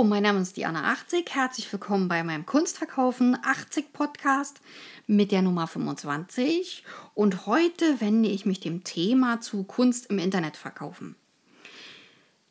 Mein 0.00 0.22
Name 0.22 0.40
ist 0.40 0.56
Diana80. 0.56 1.28
Herzlich 1.30 1.70
willkommen 1.70 2.08
bei 2.08 2.24
meinem 2.24 2.46
Kunstverkaufen 2.46 3.36
80 3.44 3.92
Podcast 3.92 4.60
mit 5.06 5.30
der 5.30 5.42
Nummer 5.42 5.68
25. 5.68 6.82
Und 7.14 7.46
heute 7.46 8.00
wende 8.00 8.30
ich 8.30 8.46
mich 8.46 8.58
dem 8.58 8.84
Thema 8.84 9.40
zu 9.42 9.62
Kunst 9.64 10.06
im 10.06 10.18
Internet 10.18 10.56
verkaufen. 10.56 11.14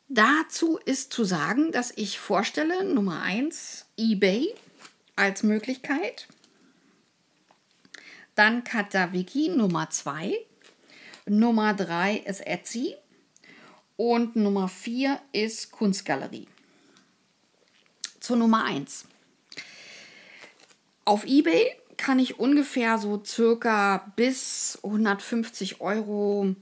Dazu 0.08 0.78
ist 0.84 1.12
zu 1.12 1.24
sagen, 1.24 1.72
dass 1.72 1.92
ich 1.96 2.18
vorstelle 2.18 2.84
Nummer 2.84 3.20
1 3.22 3.86
eBay 3.98 4.54
als 5.16 5.42
Möglichkeit. 5.42 6.28
Dann 8.36 8.62
Katawiki 8.64 9.48
Nummer 9.50 9.90
2. 9.90 10.32
Nummer 11.26 11.74
3 11.74 12.18
ist 12.18 12.46
Etsy. 12.46 12.94
Und 13.96 14.36
Nummer 14.36 14.68
4 14.68 15.20
ist 15.32 15.72
Kunstgalerie. 15.72 16.46
Zur 18.22 18.36
Nummer 18.36 18.62
1. 18.64 19.06
Auf 21.04 21.24
eBay 21.26 21.74
kann 21.96 22.20
ich 22.20 22.38
ungefähr 22.38 22.98
so 22.98 23.20
circa 23.24 24.12
bis 24.14 24.78
150 24.84 25.80
Euro 25.80 26.54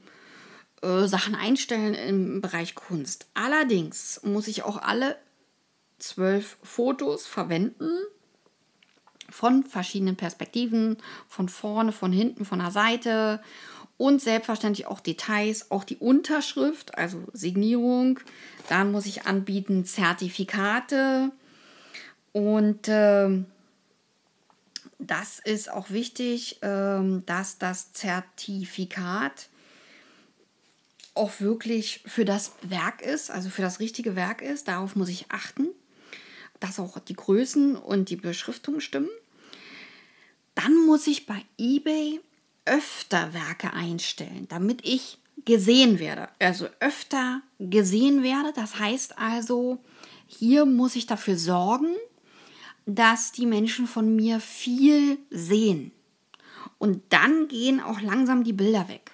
äh, 0.81 1.07
Sachen 1.07 1.35
einstellen 1.35 1.95
im 1.95 2.41
Bereich 2.41 2.75
Kunst. 2.75 3.27
Allerdings 3.35 4.23
muss 4.23 4.49
ich 4.49 4.63
auch 4.63 4.81
alle 4.81 5.19
zwölf 5.99 6.57
Fotos 6.63 7.27
verwenden 7.27 7.91
von 9.29 9.63
verschiedenen 9.63 10.17
Perspektiven, 10.17 10.97
von 11.29 11.51
vorne, 11.51 11.93
von 11.93 12.11
hinten, 12.11 12.47
von 12.47 12.61
der 12.61 12.71
Seite 12.71 13.43
und 13.99 14.23
selbstverständlich 14.23 14.87
auch 14.87 15.01
Details, 15.01 15.71
auch 15.71 15.85
die 15.85 15.99
Unterschrift, 15.99 16.97
also 16.97 17.23
Signierung. 17.35 18.19
Dann 18.71 18.93
muss 18.93 19.05
ich 19.05 19.27
anbieten 19.27 19.85
Zertifikate 19.85 21.33
und 22.33 22.89
äh, 22.89 23.43
das 24.99 25.39
ist 25.39 25.71
auch 25.71 25.91
wichtig, 25.91 26.63
äh, 26.63 27.21
dass 27.27 27.59
das 27.59 27.93
Zertifikat 27.93 29.49
auch 31.15 31.41
wirklich 31.41 32.03
für 32.07 32.25
das 32.25 32.53
Werk 32.63 33.03
ist, 33.03 33.31
also 33.31 33.51
für 33.51 33.63
das 33.63 33.81
richtige 33.81 34.15
Werk 34.15 34.43
ist. 34.43 34.69
Darauf 34.69 34.97
muss 34.97 35.09
ich 35.09 35.27
achten, 35.31 35.69
dass 36.61 36.79
auch 36.79 36.99
die 36.99 37.15
Größen 37.15 37.77
und 37.77 38.11
die 38.11 38.17
Beschriftung 38.17 38.81
stimmen. 38.81 39.11
Dann 40.55 40.75
muss 40.87 41.07
ich 41.07 41.27
bei 41.27 41.45
eBay 41.59 42.21
öfter 42.65 43.33
Werke 43.35 43.73
einstellen, 43.73 44.47
damit 44.49 44.87
ich 44.87 45.19
gesehen 45.45 45.99
werde. 45.99 46.29
Also 46.39 46.69
öfter 46.81 47.43
gesehen 47.59 48.23
werde. 48.23 48.53
Das 48.55 48.79
heißt 48.79 49.19
also, 49.19 49.83
hier 50.27 50.67
muss 50.67 50.97
ich 50.97 51.07
dafür 51.07 51.37
sorgen, 51.37 51.97
dass 52.95 53.33
die 53.33 53.47
Menschen 53.47 53.87
von 53.87 54.15
mir 54.15 54.41
viel 54.41 55.19
sehen. 55.31 55.93
Und 56.79 57.03
dann 57.11 57.49
gehen 57.49 57.81
auch 57.81 58.01
langsam 58.01 58.45
die 58.45 58.53
Bilder 58.53 58.89
weg. 58.89 59.13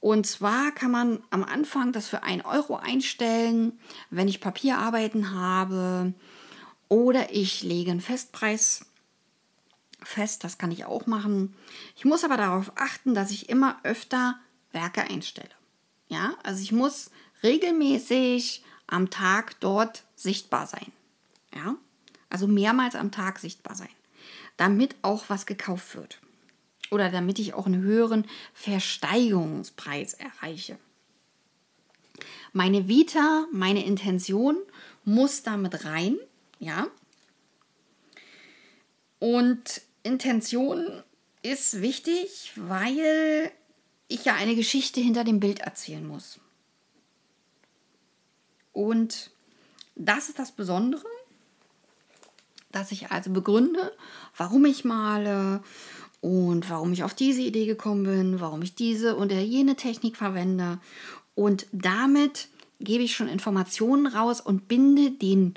Und 0.00 0.26
zwar 0.26 0.70
kann 0.70 0.92
man 0.92 1.20
am 1.30 1.42
Anfang 1.42 1.92
das 1.92 2.08
für 2.08 2.22
1 2.22 2.44
Euro 2.44 2.76
einstellen, 2.76 3.78
wenn 4.10 4.28
ich 4.28 4.40
Papierarbeiten 4.40 5.34
habe. 5.34 6.14
Oder 6.88 7.34
ich 7.34 7.62
lege 7.62 7.90
einen 7.90 8.00
Festpreis 8.00 8.86
fest, 10.02 10.44
das 10.44 10.58
kann 10.58 10.70
ich 10.70 10.84
auch 10.84 11.06
machen. 11.06 11.54
Ich 11.96 12.04
muss 12.04 12.22
aber 12.24 12.36
darauf 12.36 12.72
achten, 12.76 13.14
dass 13.14 13.32
ich 13.32 13.48
immer 13.48 13.78
öfter 13.82 14.38
Werke 14.70 15.02
einstelle. 15.02 15.50
Ja, 16.08 16.34
also 16.44 16.62
ich 16.62 16.72
muss 16.72 17.10
regelmäßig 17.42 18.62
am 18.86 19.10
Tag 19.10 19.58
dort 19.60 20.04
sichtbar 20.14 20.66
sein. 20.66 20.92
Ja, 21.54 21.76
also 22.30 22.46
mehrmals 22.46 22.94
am 22.94 23.10
Tag 23.10 23.38
sichtbar 23.38 23.74
sein, 23.74 23.88
damit 24.56 24.96
auch 25.02 25.24
was 25.28 25.46
gekauft 25.46 25.96
wird. 25.96 26.20
Oder 26.90 27.10
damit 27.10 27.38
ich 27.38 27.54
auch 27.54 27.66
einen 27.66 27.82
höheren 27.82 28.26
Versteigerungspreis 28.54 30.14
erreiche. 30.14 30.78
Meine 32.52 32.88
Vita, 32.88 33.46
meine 33.52 33.84
Intention 33.84 34.56
muss 35.04 35.42
damit 35.42 35.84
rein, 35.84 36.16
ja. 36.58 36.86
Und 39.18 39.82
Intention 40.02 41.02
ist 41.42 41.80
wichtig, 41.80 42.52
weil 42.56 43.52
ich 44.08 44.24
ja 44.24 44.34
eine 44.34 44.54
Geschichte 44.56 45.00
hinter 45.00 45.24
dem 45.24 45.40
Bild 45.40 45.60
erzählen 45.60 46.06
muss. 46.06 46.40
Und 48.72 49.30
das 49.94 50.28
ist 50.28 50.38
das 50.38 50.52
Besondere, 50.52 51.06
dass 52.70 52.92
ich 52.92 53.10
also 53.10 53.30
begründe, 53.30 53.92
warum 54.36 54.64
ich 54.64 54.84
male 54.84 55.62
und 56.20 56.68
warum 56.68 56.92
ich 56.92 57.04
auf 57.04 57.14
diese 57.14 57.42
Idee 57.42 57.66
gekommen 57.66 58.04
bin, 58.04 58.40
warum 58.40 58.62
ich 58.62 58.74
diese 58.74 59.16
und 59.16 59.32
jene 59.32 59.76
Technik 59.76 60.16
verwende. 60.16 60.78
Und 61.34 61.66
damit 61.72 62.48
gebe 62.80 63.04
ich 63.04 63.14
schon 63.14 63.28
Informationen 63.28 64.06
raus 64.06 64.40
und 64.40 64.68
binde 64.68 65.12
den 65.12 65.54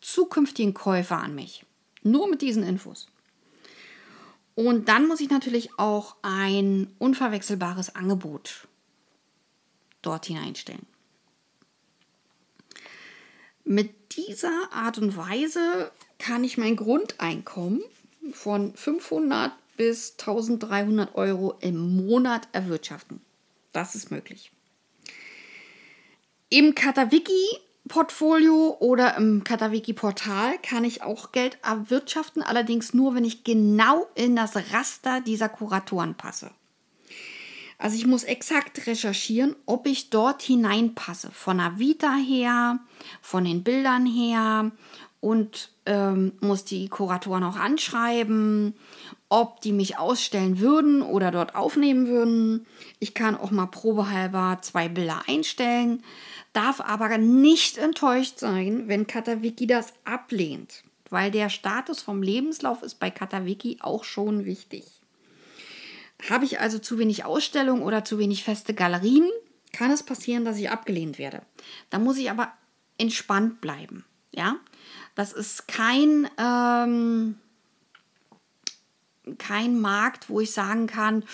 zukünftigen 0.00 0.74
Käufer 0.74 1.18
an 1.18 1.34
mich. 1.34 1.64
Nur 2.02 2.28
mit 2.28 2.42
diesen 2.42 2.62
Infos. 2.62 3.08
Und 4.54 4.88
dann 4.88 5.08
muss 5.08 5.20
ich 5.20 5.30
natürlich 5.30 5.78
auch 5.78 6.16
ein 6.22 6.94
unverwechselbares 6.98 7.96
Angebot 7.96 8.68
dort 10.02 10.26
hineinstellen. 10.26 10.86
Mit 13.64 14.16
dieser 14.16 14.72
Art 14.72 14.98
und 14.98 15.16
Weise 15.16 15.90
kann 16.24 16.42
ich 16.42 16.56
mein 16.56 16.74
Grundeinkommen 16.74 17.82
von 18.32 18.74
500 18.74 19.52
bis 19.76 20.12
1300 20.12 21.14
Euro 21.16 21.54
im 21.60 22.06
Monat 22.06 22.48
erwirtschaften. 22.52 23.20
Das 23.74 23.94
ist 23.94 24.10
möglich. 24.10 24.50
Im 26.48 26.74
Katawiki 26.74 27.58
Portfolio 27.88 28.78
oder 28.80 29.18
im 29.18 29.44
Katawiki-Portal 29.44 30.56
kann 30.62 30.84
ich 30.84 31.02
auch 31.02 31.32
Geld 31.32 31.58
erwirtschaften, 31.62 32.42
allerdings 32.42 32.94
nur, 32.94 33.14
wenn 33.14 33.26
ich 33.26 33.44
genau 33.44 34.06
in 34.14 34.34
das 34.34 34.56
Raster 34.72 35.20
dieser 35.20 35.50
Kuratoren 35.50 36.14
passe. 36.14 36.50
Also 37.76 37.98
ich 37.98 38.06
muss 38.06 38.24
exakt 38.24 38.86
recherchieren, 38.86 39.54
ob 39.66 39.86
ich 39.86 40.08
dort 40.08 40.40
hineinpasse, 40.40 41.30
von 41.30 41.58
der 41.58 41.78
Vita 41.78 42.14
her, 42.14 42.78
von 43.20 43.44
den 43.44 43.62
Bildern 43.62 44.06
her 44.06 44.72
und 45.20 45.73
ähm, 45.86 46.32
muss 46.40 46.64
die 46.64 46.88
Kuratoren 46.88 47.44
auch 47.44 47.56
anschreiben, 47.56 48.74
ob 49.28 49.60
die 49.60 49.72
mich 49.72 49.98
ausstellen 49.98 50.60
würden 50.60 51.02
oder 51.02 51.30
dort 51.30 51.54
aufnehmen 51.54 52.06
würden. 52.06 52.66
Ich 52.98 53.14
kann 53.14 53.36
auch 53.36 53.50
mal 53.50 53.66
probehalber 53.66 54.58
zwei 54.62 54.88
Bilder 54.88 55.22
einstellen 55.26 56.02
darf 56.54 56.80
aber 56.80 57.18
nicht 57.18 57.76
enttäuscht 57.76 58.38
sein, 58.38 58.88
wenn 58.88 59.06
Katawiki 59.06 59.66
das 59.66 59.92
ablehnt, 60.04 60.84
weil 61.10 61.30
der 61.30 61.50
Status 61.50 62.00
vom 62.00 62.22
Lebenslauf 62.22 62.82
ist 62.82 62.94
bei 62.94 63.10
Katawiki 63.10 63.78
auch 63.82 64.04
schon 64.04 64.46
wichtig. 64.46 64.84
Habe 66.30 66.46
ich 66.46 66.60
also 66.60 66.78
zu 66.78 66.98
wenig 66.98 67.24
Ausstellungen 67.24 67.82
oder 67.82 68.04
zu 68.04 68.18
wenig 68.18 68.44
feste 68.44 68.72
Galerien, 68.72 69.28
kann 69.72 69.90
es 69.90 70.04
passieren, 70.04 70.44
dass 70.44 70.56
ich 70.56 70.70
abgelehnt 70.70 71.18
werde. 71.18 71.42
Da 71.90 71.98
muss 71.98 72.16
ich 72.16 72.30
aber 72.30 72.52
entspannt 72.96 73.60
bleiben. 73.60 74.04
Ja, 74.34 74.56
das 75.14 75.32
ist 75.32 75.68
kein 75.68 76.28
ähm, 76.38 77.36
kein 79.38 79.80
Markt, 79.80 80.28
wo 80.28 80.40
ich 80.40 80.52
sagen 80.52 80.86
kann, 80.86 81.24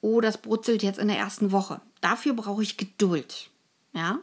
oh, 0.00 0.20
das 0.20 0.38
brutzelt 0.38 0.82
jetzt 0.82 0.98
in 0.98 1.08
der 1.08 1.16
ersten 1.16 1.52
Woche. 1.52 1.80
Dafür 2.00 2.34
brauche 2.34 2.62
ich 2.62 2.76
Geduld. 2.76 3.50
Ja, 3.92 4.18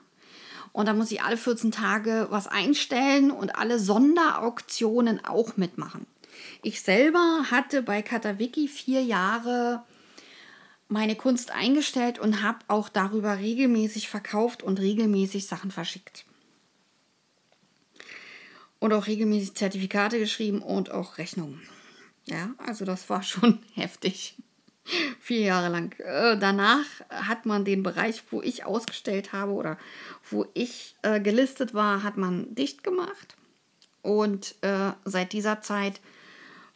und 0.71 0.87
da 0.87 0.93
muss 0.93 1.11
ich 1.11 1.23
alle 1.23 1.37
14 1.37 1.71
Tage 1.71 2.27
was 2.29 2.47
einstellen 2.47 3.31
und 3.31 3.55
alle 3.55 3.79
Sonderauktionen 3.79 5.23
auch 5.23 5.57
mitmachen. 5.57 6.05
Ich 6.61 6.81
selber 6.81 7.45
hatte 7.49 7.81
bei 7.81 8.01
Katawiki 8.01 8.67
vier 8.67 9.01
Jahre 9.01 9.83
meine 10.87 11.15
Kunst 11.15 11.51
eingestellt 11.51 12.19
und 12.19 12.43
habe 12.43 12.59
auch 12.67 12.89
darüber 12.89 13.37
regelmäßig 13.37 14.09
verkauft 14.09 14.63
und 14.63 14.79
regelmäßig 14.79 15.47
Sachen 15.47 15.71
verschickt. 15.71 16.25
Und 18.85 18.93
auch 18.93 19.07
regelmäßig 19.07 19.55
Zertifikate 19.55 20.19
geschrieben 20.19 20.61
und 20.61 20.91
auch 20.91 21.17
Rechnungen. 21.17 21.59
Ja, 22.25 22.53
also 22.59 22.85
das 22.85 23.09
war 23.09 23.23
schon 23.23 23.57
heftig. 23.73 24.35
Vier 25.19 25.39
Jahre 25.39 25.69
lang. 25.69 25.95
Äh, 25.97 26.37
danach 26.37 26.85
hat 27.09 27.47
man 27.47 27.65
den 27.65 27.81
Bereich, 27.81 28.21
wo 28.29 28.43
ich 28.43 28.63
ausgestellt 28.63 29.33
habe 29.33 29.53
oder 29.53 29.79
wo 30.29 30.45
ich 30.53 30.95
äh, 31.01 31.19
gelistet 31.19 31.73
war, 31.73 32.03
hat 32.03 32.17
man 32.17 32.53
dicht 32.53 32.83
gemacht. 32.83 33.35
Und 34.03 34.53
äh, 34.61 34.91
seit 35.03 35.33
dieser 35.33 35.61
Zeit 35.61 35.99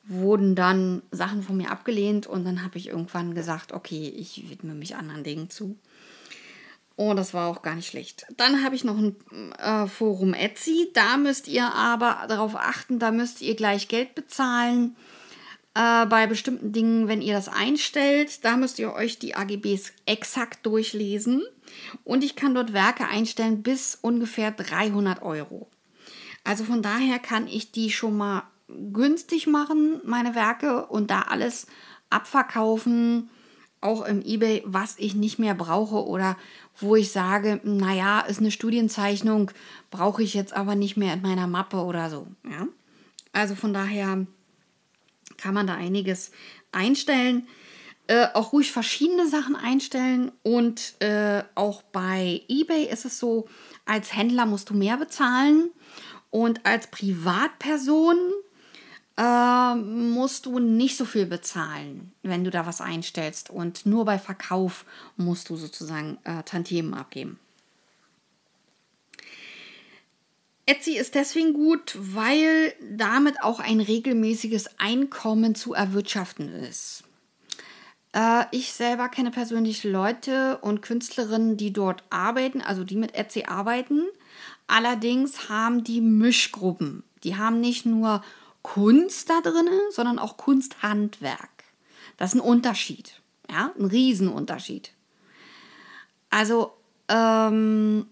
wurden 0.03 0.55
dann 0.55 1.03
Sachen 1.11 1.43
von 1.43 1.57
mir 1.57 1.69
abgelehnt 1.69 2.25
und 2.25 2.43
dann 2.43 2.63
habe 2.63 2.79
ich 2.79 2.87
irgendwann 2.87 3.35
gesagt, 3.35 3.71
okay, 3.71 4.11
ich 4.17 4.49
widme 4.49 4.73
mich 4.73 4.95
anderen 4.95 5.23
Dingen 5.23 5.51
zu. 5.51 5.77
Und 6.99 7.15
das 7.15 7.33
war 7.33 7.47
auch 7.47 7.61
gar 7.61 7.75
nicht 7.75 7.87
schlecht. 7.87 8.25
Dann 8.35 8.61
habe 8.61 8.75
ich 8.75 8.83
noch 8.83 8.97
ein 8.97 9.15
äh, 9.57 9.87
Forum 9.87 10.33
Etsy. 10.33 10.89
Da 10.93 11.15
müsst 11.15 11.47
ihr 11.47 11.73
aber 11.73 12.25
darauf 12.27 12.57
achten, 12.57 12.99
da 12.99 13.11
müsst 13.11 13.41
ihr 13.41 13.55
gleich 13.55 13.87
Geld 13.87 14.15
bezahlen. 14.15 14.97
Äh, 15.75 16.05
bei 16.07 16.27
bestimmten 16.27 16.73
Dingen, 16.73 17.07
wenn 17.07 17.21
ihr 17.21 17.33
das 17.33 17.47
einstellt, 17.47 18.43
da 18.43 18.57
müsst 18.57 18.79
ihr 18.79 18.91
euch 18.91 19.17
die 19.17 19.33
AGBs 19.33 19.93
exakt 20.05 20.65
durchlesen. 20.65 21.41
Und 22.03 22.21
ich 22.21 22.35
kann 22.35 22.53
dort 22.53 22.73
Werke 22.73 23.07
einstellen 23.07 23.63
bis 23.63 23.97
ungefähr 24.01 24.51
300 24.51 25.21
Euro. 25.21 25.69
Also 26.43 26.65
von 26.65 26.81
daher 26.81 27.19
kann 27.19 27.47
ich 27.47 27.71
die 27.71 27.91
schon 27.91 28.17
mal 28.17 28.43
günstig 28.67 29.47
machen, 29.47 30.01
meine 30.03 30.35
Werke, 30.35 30.87
und 30.87 31.09
da 31.11 31.21
alles 31.21 31.65
abverkaufen, 32.09 33.29
auch 33.81 34.05
im 34.05 34.21
eBay, 34.21 34.63
was 34.65 34.95
ich 34.97 35.15
nicht 35.15 35.39
mehr 35.39 35.55
brauche 35.55 36.05
oder 36.05 36.37
wo 36.79 36.95
ich 36.95 37.11
sage, 37.11 37.59
naja, 37.63 38.21
ist 38.21 38.39
eine 38.39 38.51
Studienzeichnung, 38.51 39.51
brauche 39.91 40.23
ich 40.23 40.33
jetzt 40.33 40.53
aber 40.53 40.75
nicht 40.75 40.97
mehr 40.97 41.13
in 41.13 41.21
meiner 41.21 41.47
Mappe 41.47 41.77
oder 41.77 42.09
so. 42.09 42.27
Ja? 42.49 42.67
Also 43.31 43.55
von 43.55 43.73
daher 43.73 44.25
kann 45.37 45.53
man 45.53 45.67
da 45.67 45.75
einiges 45.75 46.31
einstellen. 46.71 47.47
Äh, 48.07 48.27
auch 48.33 48.53
ruhig 48.53 48.71
verschiedene 48.71 49.27
Sachen 49.27 49.55
einstellen. 49.55 50.31
Und 50.43 50.95
äh, 50.99 51.43
auch 51.55 51.83
bei 51.83 52.41
eBay 52.47 52.85
ist 52.85 53.05
es 53.05 53.19
so, 53.19 53.47
als 53.85 54.15
Händler 54.15 54.45
musst 54.45 54.69
du 54.69 54.73
mehr 54.73 54.97
bezahlen. 54.97 55.69
Und 56.31 56.65
als 56.65 56.87
Privatperson 56.87 58.17
äh, 59.19 59.75
musst 59.75 60.45
du 60.45 60.59
nicht 60.59 60.95
so 60.95 61.03
viel 61.03 61.25
bezahlen, 61.25 62.13
wenn 62.23 62.45
du 62.45 62.49
da 62.49 62.65
was 62.65 62.79
einstellst. 62.79 63.49
Und 63.49 63.85
nur 63.85 64.05
bei 64.05 64.17
Verkauf 64.17 64.85
musst 65.17 65.49
du 65.49 65.57
sozusagen 65.57 66.17
äh, 66.23 66.41
Tantiemen 66.43 66.93
abgeben. 66.93 67.37
Etsy 70.65 70.97
ist 70.97 71.15
deswegen 71.15 71.53
gut, 71.53 71.97
weil 71.99 72.73
damit 72.91 73.43
auch 73.43 73.59
ein 73.59 73.81
regelmäßiges 73.81 74.79
Einkommen 74.79 75.53
zu 75.53 75.73
erwirtschaften 75.73 76.53
ist. 76.53 77.03
Äh, 78.13 78.45
ich 78.51 78.71
selber 78.71 79.09
kenne 79.09 79.31
persönlich 79.31 79.83
Leute 79.83 80.59
und 80.59 80.81
Künstlerinnen, 80.81 81.57
die 81.57 81.73
dort 81.73 82.03
arbeiten, 82.09 82.61
also 82.61 82.85
die 82.85 82.95
mit 82.95 83.15
Etsy 83.15 83.43
arbeiten. 83.45 84.03
Allerdings 84.67 85.49
haben 85.49 85.83
die 85.83 85.99
Mischgruppen. 85.99 87.03
Die 87.25 87.35
haben 87.35 87.59
nicht 87.59 87.85
nur 87.85 88.21
Kunst 88.73 89.31
da 89.31 89.41
drin, 89.41 89.67
sondern 89.89 90.19
auch 90.19 90.37
Kunsthandwerk. 90.37 91.63
Das 92.17 92.35
ist 92.35 92.39
ein 92.39 92.47
Unterschied. 92.47 93.19
Ja, 93.49 93.73
ein 93.75 93.85
Riesenunterschied. 93.85 94.91
Also 96.29 96.73
ähm, 97.07 98.05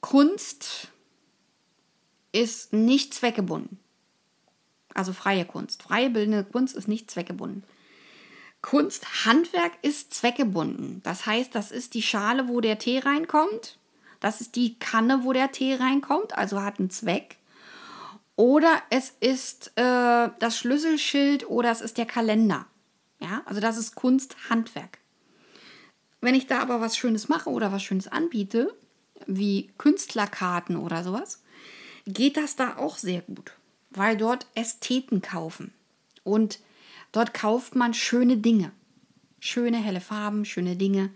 Kunst 0.00 0.88
ist 2.32 2.72
nicht 2.72 3.12
zweckgebunden. 3.12 3.78
Also 4.94 5.12
freie 5.12 5.44
Kunst. 5.44 5.82
Freie 5.82 6.08
bildende 6.08 6.44
Kunst 6.44 6.74
ist 6.74 6.88
nicht 6.88 7.10
zweckgebunden. 7.10 7.62
Kunsthandwerk 8.62 9.72
ist 9.82 10.14
zweckgebunden. 10.14 11.02
Das 11.02 11.26
heißt, 11.26 11.54
das 11.54 11.72
ist 11.72 11.92
die 11.92 12.02
Schale, 12.02 12.48
wo 12.48 12.62
der 12.62 12.78
Tee 12.78 13.00
reinkommt. 13.00 13.76
Das 14.18 14.40
ist 14.40 14.56
die 14.56 14.78
Kanne, 14.78 15.24
wo 15.24 15.34
der 15.34 15.52
Tee 15.52 15.74
reinkommt, 15.74 16.38
also 16.38 16.62
hat 16.62 16.78
einen 16.78 16.88
Zweck. 16.88 17.36
Oder 18.42 18.82
es 18.90 19.14
ist 19.20 19.68
äh, 19.76 20.28
das 20.40 20.58
Schlüsselschild 20.58 21.48
oder 21.48 21.70
es 21.70 21.80
ist 21.80 21.96
der 21.96 22.06
Kalender. 22.06 22.66
Ja, 23.20 23.42
also 23.44 23.60
das 23.60 23.76
ist 23.76 23.94
Kunsthandwerk. 23.94 24.98
Wenn 26.20 26.34
ich 26.34 26.48
da 26.48 26.58
aber 26.58 26.80
was 26.80 26.96
Schönes 26.96 27.28
mache 27.28 27.50
oder 27.50 27.70
was 27.70 27.84
Schönes 27.84 28.08
anbiete, 28.08 28.76
wie 29.28 29.70
Künstlerkarten 29.78 30.74
oder 30.74 31.04
sowas, 31.04 31.44
geht 32.04 32.36
das 32.36 32.56
da 32.56 32.78
auch 32.78 32.98
sehr 32.98 33.20
gut, 33.20 33.52
weil 33.90 34.16
dort 34.16 34.48
Ästheten 34.56 35.22
kaufen. 35.22 35.72
Und 36.24 36.58
dort 37.12 37.34
kauft 37.34 37.76
man 37.76 37.94
schöne 37.94 38.38
Dinge. 38.38 38.72
Schöne, 39.38 39.76
helle 39.76 40.00
Farben, 40.00 40.44
schöne 40.44 40.74
Dinge. 40.74 41.10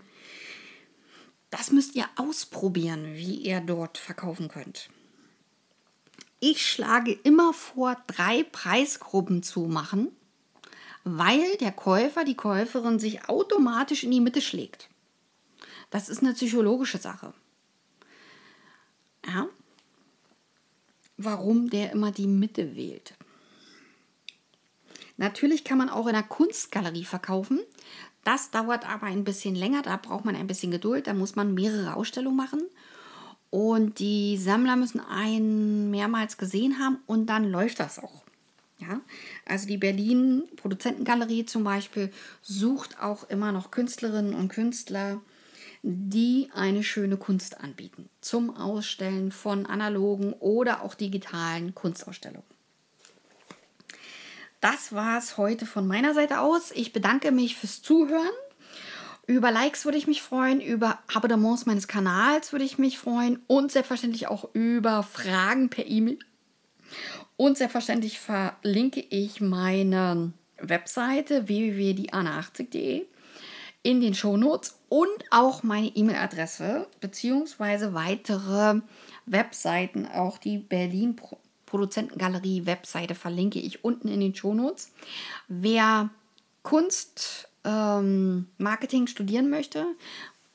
Das 1.49 1.73
müsst 1.73 1.93
ihr 1.93 2.05
ausprobieren, 2.15 3.15
wie 3.15 3.35
ihr 3.35 3.59
dort 3.59 3.97
verkaufen 3.97 4.47
könnt. 4.47 4.89
Ich 6.39 6.69
schlage 6.69 7.11
immer 7.11 7.53
vor, 7.53 7.97
drei 8.07 8.43
Preisgruppen 8.43 9.41
zu 9.41 9.61
machen, 9.61 10.09
weil 11.03 11.57
der 11.57 11.71
Käufer, 11.71 12.23
die 12.23 12.35
Käuferin 12.35 12.99
sich 12.99 13.27
automatisch 13.27 14.03
in 14.03 14.11
die 14.11 14.21
Mitte 14.21 14.41
schlägt. 14.41 14.89
Das 15.89 16.09
ist 16.09 16.21
eine 16.21 16.33
psychologische 16.33 16.97
Sache. 16.97 17.33
Ja, 19.25 19.47
warum 21.17 21.69
der 21.69 21.91
immer 21.91 22.11
die 22.11 22.27
Mitte 22.27 22.75
wählt. 22.75 23.15
Natürlich 25.17 25.63
kann 25.63 25.79
man 25.79 25.89
auch 25.89 26.05
in 26.05 26.15
einer 26.15 26.27
Kunstgalerie 26.27 27.05
verkaufen. 27.05 27.59
Das 28.23 28.51
dauert 28.51 28.87
aber 28.87 29.07
ein 29.07 29.23
bisschen 29.23 29.55
länger, 29.55 29.81
da 29.81 29.97
braucht 29.97 30.25
man 30.25 30.35
ein 30.35 30.47
bisschen 30.47 30.69
Geduld, 30.69 31.07
da 31.07 31.13
muss 31.13 31.35
man 31.35 31.53
mehrere 31.53 31.95
Ausstellungen 31.95 32.37
machen. 32.37 32.61
Und 33.49 33.99
die 33.99 34.37
Sammler 34.37 34.75
müssen 34.75 34.99
einen 34.99 35.89
mehrmals 35.89 36.37
gesehen 36.37 36.79
haben 36.79 36.99
und 37.05 37.27
dann 37.27 37.45
läuft 37.45 37.79
das 37.79 37.99
auch. 37.99 38.23
Ja, 38.79 39.01
also 39.45 39.67
die 39.67 39.77
Berlin 39.77 40.43
Produzentengalerie 40.55 41.45
zum 41.45 41.63
Beispiel 41.63 42.11
sucht 42.43 43.01
auch 43.01 43.27
immer 43.27 43.51
noch 43.51 43.71
Künstlerinnen 43.71 44.35
und 44.35 44.49
Künstler, 44.49 45.19
die 45.81 46.49
eine 46.53 46.83
schöne 46.83 47.17
Kunst 47.17 47.59
anbieten 47.59 48.09
zum 48.21 48.55
Ausstellen 48.55 49.31
von 49.31 49.65
analogen 49.65 50.33
oder 50.33 50.83
auch 50.83 50.93
digitalen 50.93 51.73
Kunstausstellungen. 51.73 52.45
Das 54.59 54.91
war 54.91 55.17
es 55.17 55.37
heute 55.37 55.65
von 55.65 55.87
meiner 55.87 56.13
Seite 56.13 56.41
aus. 56.41 56.71
Ich 56.71 56.93
bedanke 56.93 57.31
mich 57.31 57.55
fürs 57.55 57.81
Zuhören. 57.81 58.27
Über 59.27 59.51
Likes 59.51 59.83
würde 59.83 59.97
ich 59.97 60.07
mich 60.07 60.21
freuen, 60.21 60.61
über 60.61 60.99
Abonnements 61.13 61.65
meines 61.65 61.89
Kanals 61.89 62.53
würde 62.53 62.63
ich 62.63 62.77
mich 62.77 62.97
freuen 62.97 63.39
und 63.47 63.73
selbstverständlich 63.73 64.27
auch 64.27 64.47
über 64.53 65.03
Fragen 65.03 65.69
per 65.69 65.85
E-Mail. 65.85 66.17
Und 67.35 67.57
selbstverständlich 67.57 68.19
verlinke 68.19 69.01
ich 69.01 69.41
meine 69.41 70.31
Webseite 70.59 71.49
www.diana80.de 71.49 73.05
in 73.83 73.99
den 73.99 74.13
Shownotes 74.13 74.79
und 74.87 75.07
auch 75.29 75.61
meine 75.61 75.87
E-Mail-Adresse 75.87 76.87
beziehungsweise 77.01 77.93
weitere 77.93 78.81
Webseiten, 79.25 80.07
auch 80.07 80.37
die 80.37 80.57
Berlin 80.57 81.17
Produzentengalerie 81.65 82.65
Webseite 82.65 83.13
verlinke 83.13 83.59
ich 83.59 83.83
unten 83.83 84.07
in 84.07 84.21
den 84.21 84.33
Shownotes. 84.33 84.93
Wer 85.49 86.11
Kunst 86.63 87.49
ähm, 87.67 88.47
Marketing 88.57 89.07
studieren 89.07 89.49
möchte 89.49 89.85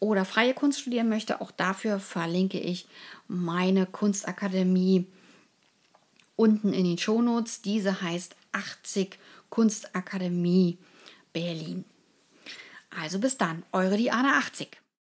oder 0.00 0.24
freie 0.24 0.54
Kunst 0.54 0.80
studieren 0.80 1.08
möchte, 1.08 1.40
auch 1.40 1.52
dafür 1.52 2.00
verlinke 2.00 2.58
ich 2.58 2.88
meine 3.28 3.86
Kunstakademie 3.86 5.06
unten 6.34 6.72
in 6.72 6.84
den 6.84 6.98
Shownotes. 6.98 7.62
Diese 7.62 8.00
heißt 8.00 8.34
80 8.52 9.18
Kunstakademie 9.50 10.78
Berlin. 11.32 11.84
Also 12.90 13.18
bis 13.20 13.38
dann, 13.38 13.62
eure 13.72 13.96
Diana 13.96 14.38
80. 14.38 14.81